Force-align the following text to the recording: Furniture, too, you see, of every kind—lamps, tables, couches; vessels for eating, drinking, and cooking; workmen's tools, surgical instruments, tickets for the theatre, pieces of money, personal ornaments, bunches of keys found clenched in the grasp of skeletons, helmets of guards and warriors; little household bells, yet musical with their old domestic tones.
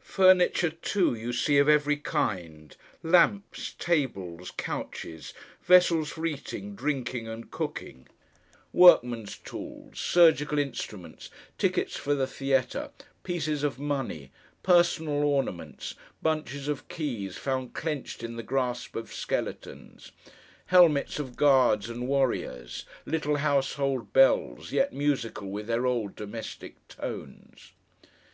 Furniture, 0.00 0.70
too, 0.70 1.12
you 1.12 1.30
see, 1.34 1.58
of 1.58 1.68
every 1.68 1.98
kind—lamps, 1.98 3.74
tables, 3.78 4.50
couches; 4.56 5.34
vessels 5.62 6.08
for 6.08 6.24
eating, 6.24 6.74
drinking, 6.74 7.28
and 7.28 7.50
cooking; 7.50 8.08
workmen's 8.72 9.36
tools, 9.36 10.00
surgical 10.00 10.58
instruments, 10.58 11.28
tickets 11.58 11.96
for 11.96 12.14
the 12.14 12.26
theatre, 12.26 12.92
pieces 13.24 13.62
of 13.62 13.78
money, 13.78 14.32
personal 14.62 15.22
ornaments, 15.22 15.94
bunches 16.22 16.66
of 16.66 16.88
keys 16.88 17.36
found 17.36 17.74
clenched 17.74 18.22
in 18.22 18.36
the 18.36 18.42
grasp 18.42 18.96
of 18.96 19.12
skeletons, 19.12 20.12
helmets 20.68 21.18
of 21.18 21.36
guards 21.36 21.90
and 21.90 22.08
warriors; 22.08 22.86
little 23.04 23.36
household 23.36 24.14
bells, 24.14 24.72
yet 24.72 24.94
musical 24.94 25.50
with 25.50 25.66
their 25.66 25.84
old 25.84 26.16
domestic 26.16 26.88
tones. 26.88 27.72